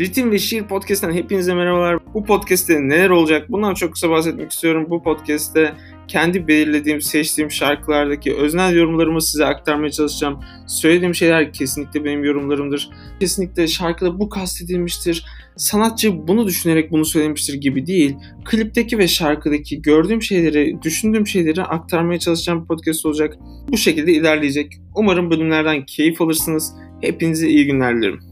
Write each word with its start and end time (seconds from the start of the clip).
Ritim 0.00 0.30
ve 0.30 0.38
Şiir 0.38 0.62
Podcast'ten 0.62 1.12
hepinize 1.12 1.54
merhabalar. 1.54 1.98
Bu 2.14 2.24
podcast'te 2.24 2.74
neler 2.74 3.10
olacak? 3.10 3.52
Bundan 3.52 3.74
çok 3.74 3.92
kısa 3.92 4.10
bahsetmek 4.10 4.50
istiyorum. 4.50 4.86
Bu 4.90 5.02
podcast'te 5.02 5.74
kendi 6.08 6.48
belirlediğim, 6.48 7.00
seçtiğim 7.00 7.50
şarkılardaki 7.50 8.34
öznel 8.34 8.76
yorumlarımı 8.76 9.22
size 9.22 9.44
aktarmaya 9.44 9.90
çalışacağım. 9.90 10.40
Söylediğim 10.66 11.14
şeyler 11.14 11.52
kesinlikle 11.52 12.04
benim 12.04 12.24
yorumlarımdır. 12.24 12.90
Kesinlikle 13.20 13.68
şarkıda 13.68 14.20
bu 14.20 14.28
kastedilmiştir. 14.28 15.26
Sanatçı 15.56 16.28
bunu 16.28 16.46
düşünerek 16.46 16.92
bunu 16.92 17.04
söylemiştir 17.04 17.54
gibi 17.54 17.86
değil. 17.86 18.16
Klipteki 18.44 18.98
ve 18.98 19.08
şarkıdaki 19.08 19.82
gördüğüm 19.82 20.22
şeyleri, 20.22 20.82
düşündüğüm 20.82 21.26
şeyleri 21.26 21.62
aktarmaya 21.62 22.18
çalışacağım 22.18 22.62
bir 22.62 22.66
podcast 22.66 23.06
olacak. 23.06 23.36
Bu 23.68 23.76
şekilde 23.76 24.12
ilerleyecek. 24.12 24.72
Umarım 24.94 25.30
bölümlerden 25.30 25.84
keyif 25.86 26.22
alırsınız. 26.22 26.72
Hepinize 27.00 27.48
iyi 27.48 27.66
günler 27.66 27.96
dilerim. 27.96 28.29